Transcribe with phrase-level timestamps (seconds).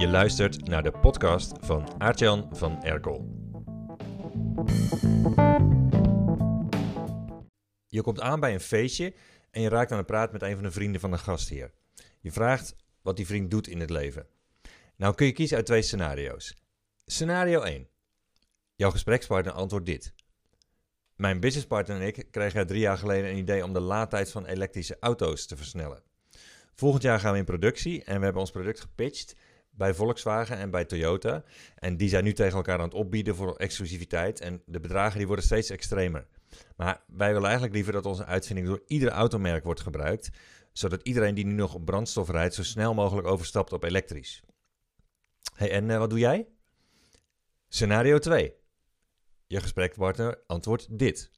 [0.00, 3.28] Je luistert naar de podcast van Aartjan van Erkel.
[7.86, 9.14] Je komt aan bij een feestje
[9.50, 11.72] en je raakt aan het praat met een van de vrienden van de gastheer.
[12.20, 14.26] Je vraagt wat die vriend doet in het leven.
[14.96, 16.56] Nou kun je kiezen uit twee scenario's.
[17.06, 17.88] Scenario 1.
[18.74, 20.12] Jouw gesprekspartner antwoordt dit.
[21.16, 24.96] Mijn businesspartner en ik kregen drie jaar geleden een idee om de laadtijd van elektrische
[25.00, 26.02] auto's te versnellen.
[26.74, 29.36] Volgend jaar gaan we in productie en we hebben ons product gepitcht
[29.80, 31.42] bij Volkswagen en bij Toyota.
[31.74, 34.40] En die zijn nu tegen elkaar aan het opbieden voor exclusiviteit.
[34.40, 36.26] En de bedragen die worden steeds extremer.
[36.76, 40.30] Maar wij willen eigenlijk liever dat onze uitvinding door ieder automerk wordt gebruikt.
[40.72, 44.42] Zodat iedereen die nu nog op brandstof rijdt zo snel mogelijk overstapt op elektrisch.
[45.54, 46.48] Hey, en uh, wat doe jij?
[47.68, 48.54] Scenario 2.
[49.46, 51.30] Je gesprekspartner antwoordt dit.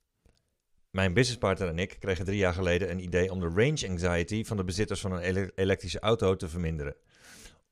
[0.90, 4.56] Mijn businesspartner en ik kregen drie jaar geleden een idee om de range anxiety van
[4.56, 6.96] de bezitters van een elektrische auto te verminderen.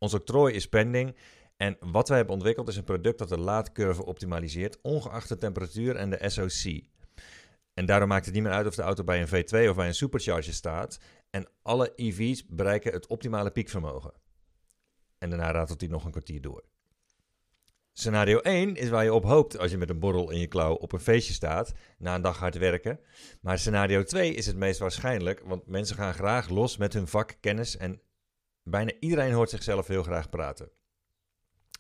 [0.01, 1.17] Ons octrooi is pending
[1.57, 5.97] en wat wij hebben ontwikkeld is een product dat de laadcurve optimaliseert, ongeacht de temperatuur
[5.97, 6.83] en de SOC.
[7.75, 9.87] En daarom maakt het niet meer uit of de auto bij een V2 of bij
[9.87, 10.99] een supercharger staat.
[11.31, 14.13] En alle EV's bereiken het optimale piekvermogen.
[15.19, 16.65] En daarna ratelt hij nog een kwartier door.
[17.93, 20.75] Scenario 1 is waar je op hoopt als je met een borrel in je klauw
[20.75, 23.01] op een feestje staat na een dag hard werken.
[23.41, 27.37] Maar scenario 2 is het meest waarschijnlijk, want mensen gaan graag los met hun vak,
[27.41, 28.01] kennis en
[28.63, 30.71] bijna iedereen hoort zichzelf heel graag praten.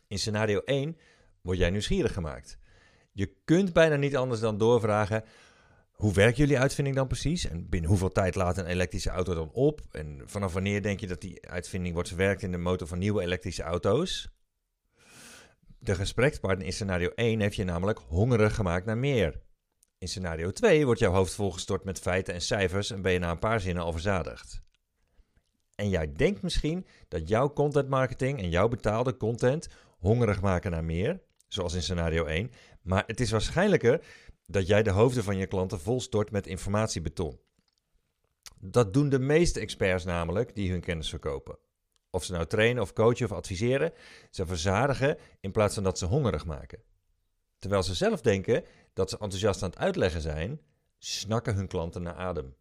[0.09, 0.97] In scenario 1
[1.43, 2.59] word jij nieuwsgierig gemaakt.
[3.13, 5.25] Je kunt bijna niet anders dan doorvragen:
[5.91, 7.49] hoe werkt jullie uitvinding dan precies?
[7.49, 9.81] En binnen hoeveel tijd laat een elektrische auto dan op?
[9.91, 13.23] En vanaf wanneer denk je dat die uitvinding wordt verwerkt in de motor van nieuwe
[13.23, 14.29] elektrische auto's?
[15.79, 19.41] De gesprekspartner in scenario 1 heeft je namelijk hongerig gemaakt naar meer.
[19.99, 23.31] In scenario 2 wordt jouw hoofd volgestort met feiten en cijfers en ben je na
[23.31, 24.63] een paar zinnen al verzadigd.
[25.81, 30.85] En jij denkt misschien dat jouw content marketing en jouw betaalde content hongerig maken naar
[30.85, 32.51] meer, zoals in scenario 1,
[32.83, 34.07] maar het is waarschijnlijker
[34.47, 37.41] dat jij de hoofden van je klanten volstort met informatiebeton.
[38.59, 41.59] Dat doen de meeste experts namelijk die hun kennis verkopen.
[42.11, 43.93] Of ze nou trainen of coachen of adviseren,
[44.31, 46.83] ze verzadigen in plaats van dat ze hongerig maken.
[47.59, 50.61] Terwijl ze zelf denken dat ze enthousiast aan het uitleggen zijn,
[50.99, 52.55] snakken hun klanten naar adem.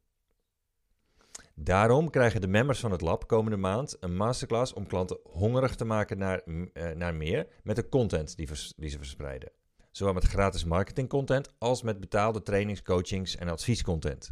[1.61, 5.85] Daarom krijgen de members van het lab komende maand een masterclass om klanten hongerig te
[5.85, 6.63] maken naar, uh,
[6.95, 9.51] naar meer met de content die, die ze verspreiden.
[9.91, 14.31] Zowel met gratis marketingcontent als met betaalde trainings, coachings en adviescontent.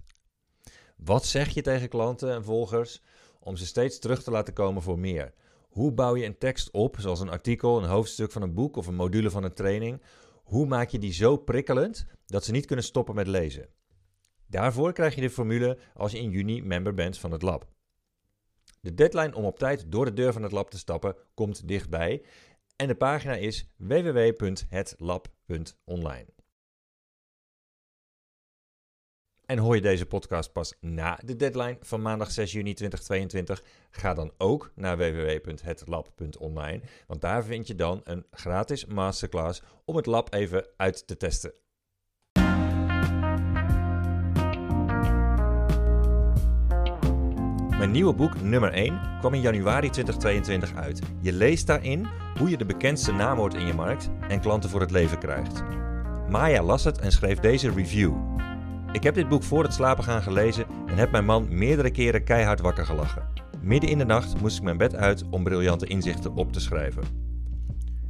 [0.97, 3.01] Wat zeg je tegen klanten en volgers
[3.39, 5.33] om ze steeds terug te laten komen voor meer?
[5.69, 8.87] Hoe bouw je een tekst op, zoals een artikel, een hoofdstuk van een boek of
[8.87, 10.01] een module van een training?
[10.43, 13.69] Hoe maak je die zo prikkelend dat ze niet kunnen stoppen met lezen?
[14.47, 17.67] Daarvoor krijg je de formule als je in juni member bent van het lab.
[18.81, 22.23] De deadline om op tijd door de deur van het lab te stappen komt dichtbij
[22.75, 26.25] en de pagina is www.hetlab.online.
[29.45, 33.63] En hoor je deze podcast pas na de deadline van maandag 6 juni 2022?
[33.89, 40.05] Ga dan ook naar www.hetlab.online, want daar vind je dan een gratis masterclass om het
[40.05, 41.53] lab even uit te testen.
[47.77, 51.01] Mijn nieuwe boek nummer 1 kwam in januari 2022 uit.
[51.21, 52.07] Je leest daarin
[52.37, 55.63] hoe je de bekendste naam wordt in je markt en klanten voor het leven krijgt.
[56.29, 58.13] Maya las het en schreef deze review.
[58.91, 62.23] Ik heb dit boek voor het slapen gaan gelezen en heb mijn man meerdere keren
[62.23, 63.29] keihard wakker gelachen.
[63.61, 67.03] Midden in de nacht moest ik mijn bed uit om briljante inzichten op te schrijven.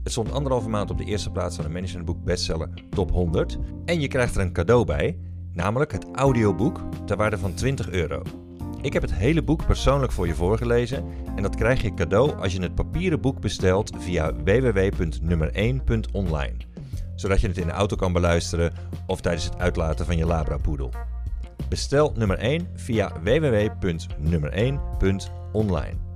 [0.04, 4.00] Het stond anderhalve maand op de eerste plaats van de managementboek bestseller Top 100 en
[4.00, 5.18] je krijgt er een cadeau bij,
[5.54, 8.22] namelijk het audioboek ter waarde van 20 euro.
[8.88, 11.06] Ik heb het hele boek persoonlijk voor je voorgelezen
[11.36, 16.56] en dat krijg je cadeau als je het papieren boek bestelt via www.nummer1.online.
[17.16, 18.74] Zodat je het in de auto kan beluisteren
[19.08, 20.92] of tijdens het uitlaten van je Labra-poedel.
[21.70, 26.07] Bestel nummer 1 via www.nummer1.online.